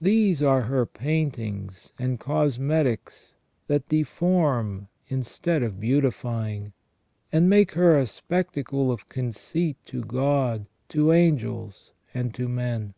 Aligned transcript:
These 0.00 0.42
are 0.42 0.62
her 0.62 0.84
paintings 0.84 1.92
and 1.96 2.18
cosmetics 2.18 3.36
that 3.68 3.88
deform 3.88 4.88
instead 5.06 5.62
of 5.62 5.78
beautify 5.78 6.48
ing, 6.50 6.72
and 7.30 7.48
make 7.48 7.70
her 7.74 7.96
a 7.96 8.06
spectacle 8.08 8.90
of 8.90 9.08
conceit 9.08 9.76
to 9.84 10.02
God, 10.02 10.66
to 10.88 11.12
angels, 11.12 11.92
and 12.12 12.34
to 12.34 12.48
men. 12.48 12.94